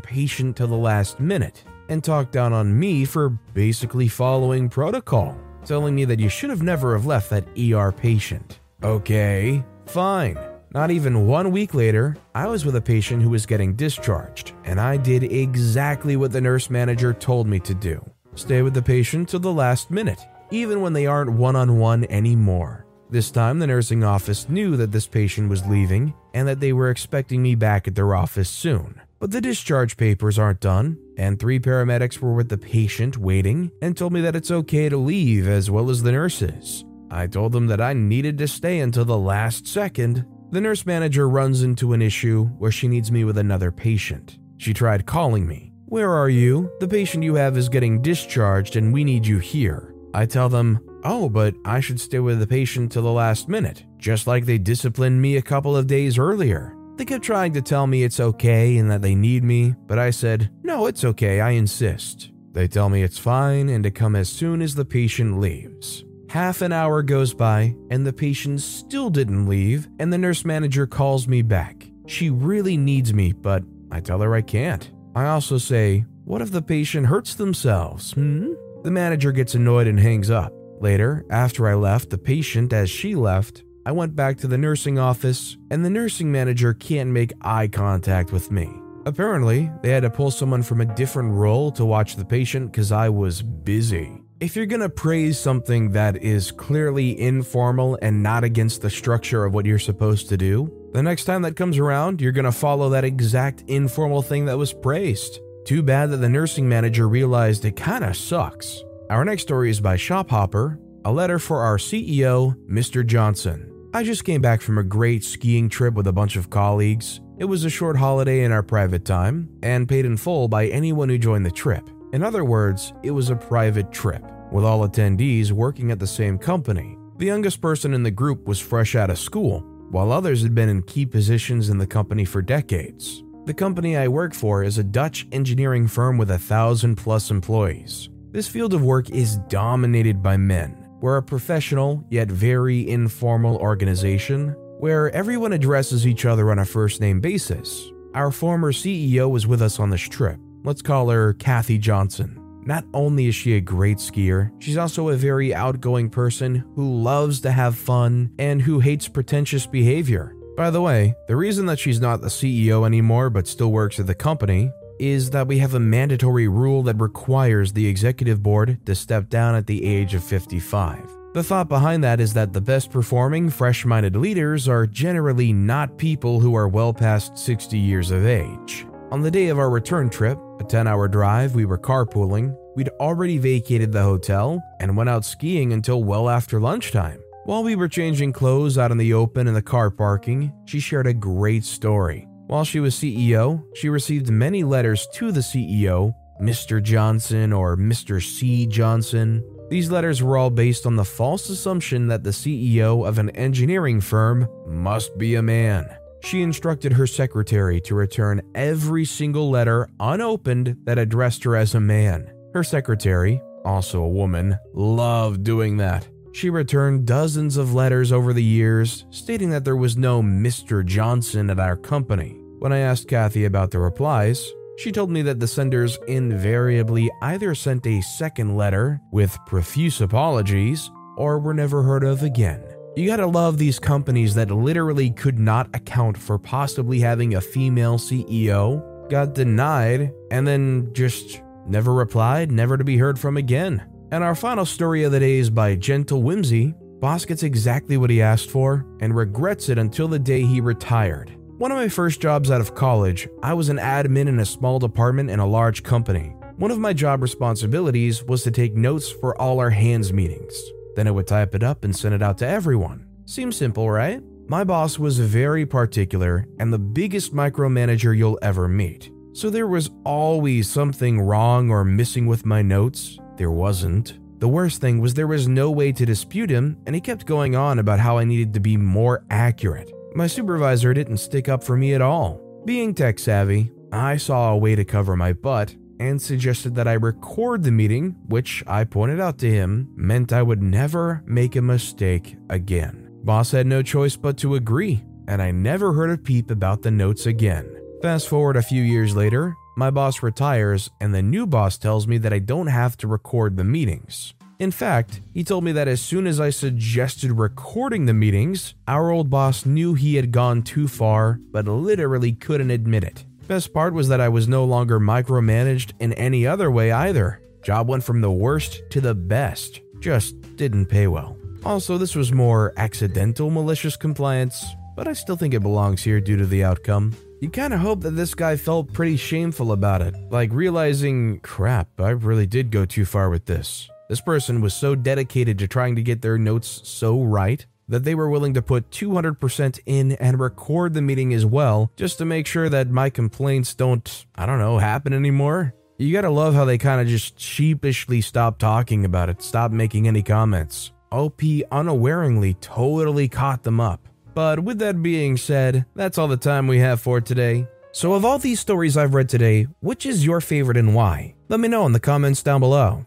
patient 0.00 0.56
till 0.56 0.66
the 0.66 0.74
last 0.74 1.20
minute 1.20 1.64
and 1.88 2.02
talked 2.02 2.32
down 2.32 2.52
on 2.52 2.76
me 2.76 3.04
for 3.04 3.28
basically 3.28 4.08
following 4.08 4.68
protocol, 4.68 5.36
telling 5.64 5.94
me 5.94 6.04
that 6.04 6.18
you 6.18 6.28
should 6.28 6.50
have 6.50 6.62
never 6.62 6.96
have 6.96 7.06
left 7.06 7.30
that 7.30 7.46
ER 7.58 7.92
patient. 7.92 8.60
Okay, 8.82 9.64
fine. 9.86 10.38
Not 10.74 10.90
even 10.90 11.28
one 11.28 11.52
week 11.52 11.72
later, 11.72 12.16
I 12.34 12.48
was 12.48 12.64
with 12.64 12.74
a 12.74 12.80
patient 12.80 13.22
who 13.22 13.30
was 13.30 13.46
getting 13.46 13.76
discharged, 13.76 14.54
and 14.64 14.80
I 14.80 14.96
did 14.96 15.22
exactly 15.22 16.16
what 16.16 16.32
the 16.32 16.40
nurse 16.40 16.68
manager 16.68 17.14
told 17.14 17.46
me 17.46 17.60
to 17.60 17.74
do 17.74 18.04
stay 18.34 18.60
with 18.62 18.74
the 18.74 18.82
patient 18.82 19.28
till 19.28 19.38
the 19.38 19.52
last 19.52 19.92
minute, 19.92 20.18
even 20.50 20.80
when 20.80 20.92
they 20.92 21.06
aren't 21.06 21.30
one 21.30 21.54
on 21.54 21.78
one 21.78 22.04
anymore. 22.10 22.84
This 23.08 23.30
time, 23.30 23.60
the 23.60 23.68
nursing 23.68 24.02
office 24.02 24.48
knew 24.48 24.76
that 24.76 24.90
this 24.90 25.06
patient 25.06 25.48
was 25.48 25.64
leaving 25.66 26.12
and 26.34 26.48
that 26.48 26.58
they 26.58 26.72
were 26.72 26.90
expecting 26.90 27.40
me 27.40 27.54
back 27.54 27.86
at 27.86 27.94
their 27.94 28.16
office 28.16 28.50
soon. 28.50 29.00
But 29.20 29.30
the 29.30 29.40
discharge 29.40 29.96
papers 29.96 30.40
aren't 30.40 30.58
done, 30.58 30.98
and 31.16 31.38
three 31.38 31.60
paramedics 31.60 32.18
were 32.18 32.34
with 32.34 32.48
the 32.48 32.58
patient 32.58 33.16
waiting 33.16 33.70
and 33.80 33.96
told 33.96 34.12
me 34.12 34.20
that 34.22 34.34
it's 34.34 34.50
okay 34.50 34.88
to 34.88 34.96
leave 34.96 35.46
as 35.46 35.70
well 35.70 35.88
as 35.88 36.02
the 36.02 36.10
nurses. 36.10 36.84
I 37.12 37.28
told 37.28 37.52
them 37.52 37.68
that 37.68 37.80
I 37.80 37.92
needed 37.92 38.38
to 38.38 38.48
stay 38.48 38.80
until 38.80 39.04
the 39.04 39.16
last 39.16 39.68
second. 39.68 40.26
The 40.54 40.60
nurse 40.60 40.86
manager 40.86 41.28
runs 41.28 41.64
into 41.64 41.94
an 41.94 42.00
issue 42.00 42.44
where 42.44 42.70
she 42.70 42.86
needs 42.86 43.10
me 43.10 43.24
with 43.24 43.38
another 43.38 43.72
patient. 43.72 44.38
She 44.56 44.72
tried 44.72 45.04
calling 45.04 45.48
me. 45.48 45.72
Where 45.86 46.12
are 46.12 46.28
you? 46.28 46.70
The 46.78 46.86
patient 46.86 47.24
you 47.24 47.34
have 47.34 47.58
is 47.58 47.68
getting 47.68 48.00
discharged 48.00 48.76
and 48.76 48.92
we 48.92 49.02
need 49.02 49.26
you 49.26 49.40
here. 49.40 49.96
I 50.14 50.26
tell 50.26 50.48
them, 50.48 50.78
Oh, 51.02 51.28
but 51.28 51.56
I 51.64 51.80
should 51.80 51.98
stay 51.98 52.20
with 52.20 52.38
the 52.38 52.46
patient 52.46 52.92
till 52.92 53.02
the 53.02 53.10
last 53.10 53.48
minute, 53.48 53.84
just 53.98 54.28
like 54.28 54.46
they 54.46 54.58
disciplined 54.58 55.20
me 55.20 55.38
a 55.38 55.42
couple 55.42 55.76
of 55.76 55.88
days 55.88 56.18
earlier. 56.18 56.76
They 56.94 57.04
kept 57.04 57.24
trying 57.24 57.52
to 57.54 57.60
tell 57.60 57.88
me 57.88 58.04
it's 58.04 58.20
okay 58.20 58.76
and 58.76 58.88
that 58.92 59.02
they 59.02 59.16
need 59.16 59.42
me, 59.42 59.74
but 59.88 59.98
I 59.98 60.10
said, 60.10 60.52
No, 60.62 60.86
it's 60.86 61.02
okay, 61.02 61.40
I 61.40 61.50
insist. 61.50 62.30
They 62.52 62.68
tell 62.68 62.88
me 62.88 63.02
it's 63.02 63.18
fine 63.18 63.68
and 63.70 63.82
to 63.82 63.90
come 63.90 64.14
as 64.14 64.28
soon 64.28 64.62
as 64.62 64.76
the 64.76 64.84
patient 64.84 65.40
leaves. 65.40 66.04
Half 66.34 66.62
an 66.62 66.72
hour 66.72 67.00
goes 67.04 67.32
by 67.32 67.76
and 67.90 68.04
the 68.04 68.12
patient 68.12 68.60
still 68.60 69.08
didn't 69.08 69.46
leave, 69.46 69.86
and 70.00 70.12
the 70.12 70.18
nurse 70.18 70.44
manager 70.44 70.84
calls 70.84 71.28
me 71.28 71.42
back. 71.42 71.88
She 72.08 72.28
really 72.28 72.76
needs 72.76 73.14
me, 73.14 73.32
but 73.32 73.62
I 73.92 74.00
tell 74.00 74.18
her 74.18 74.34
I 74.34 74.42
can't. 74.42 74.90
I 75.14 75.26
also 75.26 75.58
say, 75.58 76.06
What 76.24 76.42
if 76.42 76.50
the 76.50 76.60
patient 76.60 77.06
hurts 77.06 77.36
themselves? 77.36 78.14
Hmm? 78.14 78.54
The 78.82 78.90
manager 78.90 79.30
gets 79.30 79.54
annoyed 79.54 79.86
and 79.86 80.00
hangs 80.00 80.28
up. 80.28 80.52
Later, 80.80 81.24
after 81.30 81.68
I 81.68 81.74
left 81.74 82.10
the 82.10 82.18
patient 82.18 82.72
as 82.72 82.90
she 82.90 83.14
left, 83.14 83.62
I 83.86 83.92
went 83.92 84.16
back 84.16 84.36
to 84.38 84.48
the 84.48 84.58
nursing 84.58 84.98
office, 84.98 85.56
and 85.70 85.84
the 85.84 85.90
nursing 85.90 86.32
manager 86.32 86.74
can't 86.74 87.10
make 87.10 87.32
eye 87.42 87.68
contact 87.68 88.32
with 88.32 88.50
me. 88.50 88.74
Apparently, 89.06 89.70
they 89.84 89.90
had 89.90 90.02
to 90.02 90.10
pull 90.10 90.32
someone 90.32 90.64
from 90.64 90.80
a 90.80 90.94
different 90.96 91.32
role 91.32 91.70
to 91.70 91.84
watch 91.84 92.16
the 92.16 92.24
patient 92.24 92.72
because 92.72 92.90
I 92.90 93.08
was 93.08 93.40
busy. 93.40 94.23
If 94.40 94.56
you're 94.56 94.66
gonna 94.66 94.88
praise 94.88 95.38
something 95.38 95.92
that 95.92 96.16
is 96.16 96.50
clearly 96.50 97.18
informal 97.20 97.96
and 98.02 98.20
not 98.20 98.42
against 98.42 98.82
the 98.82 98.90
structure 98.90 99.44
of 99.44 99.54
what 99.54 99.64
you're 99.64 99.78
supposed 99.78 100.28
to 100.28 100.36
do, 100.36 100.72
the 100.92 101.04
next 101.04 101.24
time 101.24 101.42
that 101.42 101.54
comes 101.54 101.78
around, 101.78 102.20
you're 102.20 102.32
gonna 102.32 102.50
follow 102.50 102.88
that 102.90 103.04
exact 103.04 103.62
informal 103.68 104.22
thing 104.22 104.44
that 104.46 104.58
was 104.58 104.72
praised. 104.72 105.38
Too 105.64 105.84
bad 105.84 106.10
that 106.10 106.16
the 106.16 106.28
nursing 106.28 106.68
manager 106.68 107.08
realized 107.08 107.64
it 107.64 107.76
kinda 107.76 108.12
sucks. 108.12 108.82
Our 109.08 109.24
next 109.24 109.42
story 109.42 109.70
is 109.70 109.80
by 109.80 109.96
Shophopper, 109.96 110.78
a 111.04 111.12
letter 111.12 111.38
for 111.38 111.60
our 111.60 111.78
CEO, 111.78 112.56
Mr. 112.68 113.06
Johnson. 113.06 113.70
I 113.94 114.02
just 114.02 114.24
came 114.24 114.42
back 114.42 114.62
from 114.62 114.78
a 114.78 114.82
great 114.82 115.22
skiing 115.22 115.68
trip 115.68 115.94
with 115.94 116.08
a 116.08 116.12
bunch 116.12 116.34
of 116.34 116.50
colleagues. 116.50 117.20
It 117.38 117.44
was 117.44 117.64
a 117.64 117.70
short 117.70 117.96
holiday 117.96 118.42
in 118.42 118.50
our 118.50 118.64
private 118.64 119.04
time 119.04 119.48
and 119.62 119.88
paid 119.88 120.04
in 120.04 120.16
full 120.16 120.48
by 120.48 120.66
anyone 120.66 121.08
who 121.08 121.18
joined 121.18 121.46
the 121.46 121.52
trip. 121.52 121.88
In 122.14 122.22
other 122.22 122.44
words, 122.44 122.92
it 123.02 123.10
was 123.10 123.28
a 123.28 123.34
private 123.34 123.90
trip, 123.90 124.22
with 124.52 124.64
all 124.64 124.88
attendees 124.88 125.50
working 125.50 125.90
at 125.90 125.98
the 125.98 126.06
same 126.06 126.38
company. 126.38 126.96
The 127.16 127.26
youngest 127.26 127.60
person 127.60 127.92
in 127.92 128.04
the 128.04 128.10
group 128.12 128.46
was 128.46 128.60
fresh 128.60 128.94
out 128.94 129.10
of 129.10 129.18
school, 129.18 129.62
while 129.90 130.12
others 130.12 130.40
had 130.40 130.54
been 130.54 130.68
in 130.68 130.84
key 130.84 131.06
positions 131.06 131.70
in 131.70 131.78
the 131.78 131.88
company 131.88 132.24
for 132.24 132.40
decades. 132.40 133.24
The 133.46 133.52
company 133.52 133.96
I 133.96 134.06
work 134.06 134.32
for 134.32 134.62
is 134.62 134.78
a 134.78 134.84
Dutch 134.84 135.26
engineering 135.32 135.88
firm 135.88 136.16
with 136.16 136.30
a 136.30 136.38
thousand 136.38 136.94
plus 136.94 137.32
employees. 137.32 138.10
This 138.30 138.46
field 138.46 138.74
of 138.74 138.84
work 138.84 139.10
is 139.10 139.38
dominated 139.48 140.22
by 140.22 140.36
men. 140.36 140.88
We're 141.00 141.16
a 141.16 141.22
professional 141.22 142.06
yet 142.10 142.28
very 142.30 142.88
informal 142.88 143.56
organization 143.56 144.50
where 144.78 145.10
everyone 145.10 145.52
addresses 145.52 146.06
each 146.06 146.26
other 146.26 146.52
on 146.52 146.60
a 146.60 146.64
first 146.64 147.00
name 147.00 147.18
basis. 147.18 147.90
Our 148.14 148.30
former 148.30 148.70
CEO 148.70 149.28
was 149.28 149.48
with 149.48 149.60
us 149.60 149.80
on 149.80 149.90
this 149.90 150.02
trip. 150.02 150.38
Let's 150.64 150.80
call 150.80 151.10
her 151.10 151.34
Kathy 151.34 151.76
Johnson. 151.76 152.40
Not 152.64 152.86
only 152.94 153.26
is 153.26 153.34
she 153.34 153.54
a 153.54 153.60
great 153.60 153.98
skier, 153.98 154.50
she's 154.62 154.78
also 154.78 155.10
a 155.10 155.16
very 155.16 155.54
outgoing 155.54 156.08
person 156.08 156.64
who 156.74 157.02
loves 157.02 157.42
to 157.42 157.52
have 157.52 157.76
fun 157.76 158.32
and 158.38 158.62
who 158.62 158.80
hates 158.80 159.06
pretentious 159.06 159.66
behavior. 159.66 160.34
By 160.56 160.70
the 160.70 160.80
way, 160.80 161.14
the 161.28 161.36
reason 161.36 161.66
that 161.66 161.78
she's 161.78 162.00
not 162.00 162.22
the 162.22 162.28
CEO 162.28 162.86
anymore 162.86 163.28
but 163.28 163.46
still 163.46 163.72
works 163.72 164.00
at 164.00 164.06
the 164.06 164.14
company 164.14 164.70
is 164.98 165.28
that 165.30 165.46
we 165.46 165.58
have 165.58 165.74
a 165.74 165.80
mandatory 165.80 166.48
rule 166.48 166.82
that 166.84 166.98
requires 166.98 167.74
the 167.74 167.86
executive 167.86 168.42
board 168.42 168.78
to 168.86 168.94
step 168.94 169.28
down 169.28 169.54
at 169.54 169.66
the 169.66 169.84
age 169.84 170.14
of 170.14 170.24
55. 170.24 171.06
The 171.34 171.42
thought 171.42 171.68
behind 171.68 172.02
that 172.04 172.20
is 172.20 172.32
that 172.32 172.54
the 172.54 172.62
best 172.62 172.90
performing, 172.90 173.50
fresh 173.50 173.84
minded 173.84 174.16
leaders 174.16 174.66
are 174.66 174.86
generally 174.86 175.52
not 175.52 175.98
people 175.98 176.40
who 176.40 176.54
are 176.54 176.68
well 176.68 176.94
past 176.94 177.36
60 177.36 177.76
years 177.76 178.10
of 178.10 178.24
age. 178.24 178.86
On 179.14 179.22
the 179.22 179.30
day 179.30 179.46
of 179.46 179.60
our 179.60 179.70
return 179.70 180.10
trip, 180.10 180.36
a 180.58 180.64
10 180.64 180.88
hour 180.88 181.06
drive, 181.06 181.54
we 181.54 181.66
were 181.66 181.78
carpooling. 181.78 182.52
We'd 182.74 182.88
already 182.98 183.38
vacated 183.38 183.92
the 183.92 184.02
hotel 184.02 184.60
and 184.80 184.96
went 184.96 185.08
out 185.08 185.24
skiing 185.24 185.72
until 185.72 186.02
well 186.02 186.28
after 186.28 186.58
lunchtime. 186.58 187.22
While 187.44 187.62
we 187.62 187.76
were 187.76 187.86
changing 187.86 188.32
clothes 188.32 188.76
out 188.76 188.90
in 188.90 188.98
the 188.98 189.14
open 189.14 189.46
in 189.46 189.54
the 189.54 189.62
car 189.62 189.92
parking, 189.92 190.52
she 190.64 190.80
shared 190.80 191.06
a 191.06 191.14
great 191.14 191.62
story. 191.62 192.26
While 192.48 192.64
she 192.64 192.80
was 192.80 192.96
CEO, 192.96 193.62
she 193.76 193.88
received 193.88 194.30
many 194.30 194.64
letters 194.64 195.06
to 195.14 195.30
the 195.30 195.42
CEO, 195.42 196.12
Mr. 196.42 196.82
Johnson 196.82 197.52
or 197.52 197.76
Mr. 197.76 198.20
C. 198.20 198.66
Johnson. 198.66 199.44
These 199.70 199.92
letters 199.92 200.24
were 200.24 200.36
all 200.36 200.50
based 200.50 200.86
on 200.86 200.96
the 200.96 201.04
false 201.04 201.48
assumption 201.50 202.08
that 202.08 202.24
the 202.24 202.30
CEO 202.30 203.06
of 203.06 203.20
an 203.20 203.30
engineering 203.36 204.00
firm 204.00 204.48
must 204.66 205.16
be 205.16 205.36
a 205.36 205.42
man. 205.42 205.88
She 206.24 206.40
instructed 206.40 206.94
her 206.94 207.06
secretary 207.06 207.82
to 207.82 207.94
return 207.94 208.40
every 208.54 209.04
single 209.04 209.50
letter 209.50 209.88
unopened 210.00 210.74
that 210.84 210.98
addressed 210.98 211.44
her 211.44 211.54
as 211.54 211.74
a 211.74 211.80
man. 211.80 212.32
Her 212.54 212.64
secretary, 212.64 213.42
also 213.64 214.02
a 214.02 214.08
woman, 214.08 214.56
loved 214.72 215.44
doing 215.44 215.76
that. 215.76 216.08
She 216.32 216.48
returned 216.48 217.06
dozens 217.06 217.58
of 217.58 217.74
letters 217.74 218.10
over 218.10 218.32
the 218.32 218.42
years 218.42 219.04
stating 219.10 219.50
that 219.50 219.64
there 219.64 219.76
was 219.76 219.98
no 219.98 220.22
Mr. 220.22 220.84
Johnson 220.84 221.50
at 221.50 221.60
our 221.60 221.76
company. 221.76 222.40
When 222.58 222.72
I 222.72 222.78
asked 222.78 223.06
Kathy 223.06 223.44
about 223.44 223.70
the 223.70 223.78
replies, 223.78 224.50
she 224.78 224.90
told 224.92 225.10
me 225.10 225.20
that 225.22 225.40
the 225.40 225.46
senders 225.46 225.98
invariably 226.08 227.10
either 227.20 227.54
sent 227.54 227.86
a 227.86 228.00
second 228.00 228.56
letter 228.56 228.98
with 229.12 229.38
profuse 229.46 230.00
apologies 230.00 230.90
or 231.16 231.38
were 231.38 231.54
never 231.54 231.82
heard 231.82 232.02
of 232.02 232.22
again. 232.22 232.73
You 232.96 233.08
gotta 233.08 233.26
love 233.26 233.58
these 233.58 233.80
companies 233.80 234.36
that 234.36 234.52
literally 234.52 235.10
could 235.10 235.36
not 235.36 235.74
account 235.74 236.16
for 236.16 236.38
possibly 236.38 237.00
having 237.00 237.34
a 237.34 237.40
female 237.40 237.98
CEO, 237.98 239.10
got 239.10 239.34
denied, 239.34 240.12
and 240.30 240.46
then 240.46 240.90
just 240.92 241.42
never 241.66 241.92
replied, 241.92 242.52
never 242.52 242.76
to 242.76 242.84
be 242.84 242.96
heard 242.96 243.18
from 243.18 243.36
again. 243.36 243.84
And 244.12 244.22
our 244.22 244.36
final 244.36 244.64
story 244.64 245.02
of 245.02 245.10
the 245.10 245.18
day 245.18 245.38
is 245.38 245.50
by 245.50 245.74
Gentle 245.74 246.22
Whimsy. 246.22 246.72
Boss 247.00 247.24
gets 247.24 247.42
exactly 247.42 247.96
what 247.96 248.10
he 248.10 248.22
asked 248.22 248.48
for 248.48 248.86
and 249.00 249.16
regrets 249.16 249.68
it 249.68 249.78
until 249.78 250.06
the 250.06 250.20
day 250.20 250.42
he 250.42 250.60
retired. 250.60 251.36
One 251.58 251.72
of 251.72 251.78
my 251.78 251.88
first 251.88 252.20
jobs 252.20 252.52
out 252.52 252.60
of 252.60 252.76
college, 252.76 253.26
I 253.42 253.54
was 253.54 253.70
an 253.70 253.78
admin 253.78 254.28
in 254.28 254.38
a 254.38 254.46
small 254.46 254.78
department 254.78 255.30
in 255.30 255.40
a 255.40 255.46
large 255.46 255.82
company. 255.82 256.28
One 256.58 256.70
of 256.70 256.78
my 256.78 256.92
job 256.92 257.22
responsibilities 257.22 258.22
was 258.22 258.44
to 258.44 258.52
take 258.52 258.76
notes 258.76 259.10
for 259.10 259.36
all 259.40 259.58
our 259.58 259.70
hands 259.70 260.12
meetings. 260.12 260.54
Then 260.96 261.08
I 261.08 261.10
would 261.10 261.26
type 261.26 261.54
it 261.54 261.62
up 261.62 261.84
and 261.84 261.94
send 261.94 262.14
it 262.14 262.22
out 262.22 262.38
to 262.38 262.46
everyone. 262.46 263.06
Seems 263.26 263.56
simple, 263.56 263.90
right? 263.90 264.22
My 264.46 264.64
boss 264.64 264.98
was 264.98 265.18
very 265.18 265.64
particular 265.64 266.46
and 266.58 266.72
the 266.72 266.78
biggest 266.78 267.34
micromanager 267.34 268.16
you'll 268.16 268.38
ever 268.42 268.68
meet. 268.68 269.10
So 269.32 269.50
there 269.50 269.66
was 269.66 269.90
always 270.04 270.68
something 270.68 271.20
wrong 271.20 271.70
or 271.70 271.84
missing 271.84 272.26
with 272.26 272.46
my 272.46 272.62
notes, 272.62 273.18
there 273.36 273.50
wasn't. 273.50 274.18
The 274.40 274.48
worst 274.48 274.80
thing 274.80 275.00
was 275.00 275.14
there 275.14 275.26
was 275.26 275.48
no 275.48 275.70
way 275.70 275.90
to 275.92 276.04
dispute 276.04 276.50
him, 276.50 276.76
and 276.86 276.94
he 276.94 277.00
kept 277.00 277.24
going 277.24 277.56
on 277.56 277.78
about 277.78 277.98
how 277.98 278.18
I 278.18 278.24
needed 278.24 278.52
to 278.54 278.60
be 278.60 278.76
more 278.76 279.24
accurate. 279.30 279.90
My 280.14 280.26
supervisor 280.26 280.92
didn't 280.92 281.16
stick 281.16 281.48
up 281.48 281.64
for 281.64 281.76
me 281.76 281.94
at 281.94 282.02
all. 282.02 282.40
Being 282.64 282.94
tech 282.94 283.18
savvy, 283.18 283.72
I 283.90 284.18
saw 284.18 284.52
a 284.52 284.56
way 284.56 284.74
to 284.74 284.84
cover 284.84 285.16
my 285.16 285.32
butt 285.32 285.74
and 286.00 286.20
suggested 286.20 286.74
that 286.74 286.88
I 286.88 286.94
record 286.94 287.62
the 287.62 287.70
meeting, 287.70 288.16
which 288.26 288.62
I 288.66 288.84
pointed 288.84 289.20
out 289.20 289.38
to 289.38 289.50
him 289.50 289.92
meant 289.96 290.32
I 290.32 290.42
would 290.42 290.62
never 290.62 291.22
make 291.26 291.56
a 291.56 291.62
mistake 291.62 292.36
again. 292.50 293.10
Boss 293.22 293.52
had 293.52 293.66
no 293.66 293.82
choice 293.82 294.16
but 294.16 294.36
to 294.38 294.54
agree, 294.54 295.02
and 295.28 295.40
I 295.40 295.50
never 295.50 295.92
heard 295.92 296.10
a 296.10 296.18
peep 296.18 296.50
about 296.50 296.82
the 296.82 296.90
notes 296.90 297.26
again. 297.26 297.80
Fast 298.02 298.28
forward 298.28 298.56
a 298.56 298.62
few 298.62 298.82
years 298.82 299.16
later, 299.16 299.54
my 299.76 299.90
boss 299.90 300.22
retires, 300.22 300.90
and 301.00 301.14
the 301.14 301.22
new 301.22 301.46
boss 301.46 301.78
tells 301.78 302.06
me 302.06 302.18
that 302.18 302.32
I 302.32 302.38
don't 302.38 302.66
have 302.66 302.96
to 302.98 303.08
record 303.08 303.56
the 303.56 303.64
meetings. 303.64 304.34
In 304.58 304.70
fact, 304.70 305.20
he 305.32 305.42
told 305.42 305.64
me 305.64 305.72
that 305.72 305.88
as 305.88 306.00
soon 306.00 306.26
as 306.26 306.38
I 306.38 306.50
suggested 306.50 307.32
recording 307.32 308.06
the 308.06 308.14
meetings, 308.14 308.74
our 308.86 309.10
old 309.10 309.28
boss 309.28 309.66
knew 309.66 309.94
he 309.94 310.14
had 310.14 310.30
gone 310.30 310.62
too 310.62 310.86
far, 310.86 311.40
but 311.50 311.66
literally 311.66 312.32
couldn't 312.32 312.70
admit 312.70 313.02
it. 313.02 313.24
Best 313.46 313.74
part 313.74 313.92
was 313.92 314.08
that 314.08 314.22
I 314.22 314.30
was 314.30 314.48
no 314.48 314.64
longer 314.64 314.98
micromanaged 314.98 315.92
in 316.00 316.14
any 316.14 316.46
other 316.46 316.70
way 316.70 316.92
either. 316.92 317.42
Job 317.62 317.88
went 317.88 318.02
from 318.02 318.22
the 318.22 318.30
worst 318.30 318.82
to 318.90 319.02
the 319.02 319.14
best, 319.14 319.80
just 320.00 320.56
didn't 320.56 320.86
pay 320.86 321.08
well. 321.08 321.36
Also, 321.62 321.98
this 321.98 322.14
was 322.14 322.32
more 322.32 322.72
accidental 322.78 323.50
malicious 323.50 323.96
compliance, 323.96 324.64
but 324.96 325.06
I 325.06 325.12
still 325.12 325.36
think 325.36 325.52
it 325.52 325.60
belongs 325.60 326.02
here 326.02 326.22
due 326.22 326.38
to 326.38 326.46
the 326.46 326.64
outcome. 326.64 327.14
You 327.42 327.50
kind 327.50 327.74
of 327.74 327.80
hope 327.80 328.00
that 328.02 328.12
this 328.12 328.34
guy 328.34 328.56
felt 328.56 328.94
pretty 328.94 329.16
shameful 329.16 329.72
about 329.72 330.00
it, 330.00 330.14
like 330.30 330.50
realizing, 330.50 331.40
crap, 331.40 332.00
I 332.00 332.10
really 332.10 332.46
did 332.46 332.70
go 332.70 332.86
too 332.86 333.04
far 333.04 333.28
with 333.28 333.44
this. 333.44 333.90
This 334.08 334.22
person 334.22 334.62
was 334.62 334.72
so 334.72 334.94
dedicated 334.94 335.58
to 335.58 335.68
trying 335.68 335.96
to 335.96 336.02
get 336.02 336.22
their 336.22 336.38
notes 336.38 336.80
so 336.84 337.22
right 337.22 337.66
that 337.88 338.04
they 338.04 338.14
were 338.14 338.28
willing 338.28 338.54
to 338.54 338.62
put 338.62 338.90
200% 338.90 339.78
in 339.86 340.12
and 340.12 340.40
record 340.40 340.94
the 340.94 341.02
meeting 341.02 341.34
as 341.34 341.44
well, 341.44 341.90
just 341.96 342.18
to 342.18 342.24
make 342.24 342.46
sure 342.46 342.68
that 342.68 342.88
my 342.88 343.10
complaints 343.10 343.74
don't, 343.74 344.26
I 344.34 344.46
don't 344.46 344.58
know, 344.58 344.78
happen 344.78 345.12
anymore. 345.12 345.74
You 345.98 346.12
gotta 346.12 346.30
love 346.30 346.54
how 346.54 346.64
they 346.64 346.78
kind 346.78 347.00
of 347.00 347.06
just 347.06 347.38
sheepishly 347.38 348.20
stop 348.20 348.58
talking 348.58 349.04
about 349.04 349.28
it, 349.28 349.42
stop 349.42 349.70
making 349.70 350.08
any 350.08 350.22
comments. 350.22 350.92
OP 351.12 351.42
unawareingly 351.70 352.54
totally 352.54 353.28
caught 353.28 353.62
them 353.62 353.80
up. 353.80 354.08
But 354.34 354.58
with 354.58 354.80
that 354.80 355.00
being 355.00 355.36
said, 355.36 355.86
that's 355.94 356.18
all 356.18 356.26
the 356.26 356.36
time 356.36 356.66
we 356.66 356.78
have 356.80 357.00
for 357.00 357.20
today. 357.20 357.68
So, 357.92 358.14
of 358.14 358.24
all 358.24 358.38
these 358.38 358.58
stories 358.58 358.96
I've 358.96 359.14
read 359.14 359.28
today, 359.28 359.68
which 359.78 360.04
is 360.04 360.26
your 360.26 360.40
favorite 360.40 360.76
and 360.76 360.96
why? 360.96 361.36
Let 361.48 361.60
me 361.60 361.68
know 361.68 361.86
in 361.86 361.92
the 361.92 362.00
comments 362.00 362.42
down 362.42 362.58
below. 362.58 363.06